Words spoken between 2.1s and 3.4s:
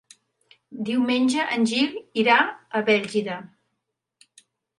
irà a Bèlgida.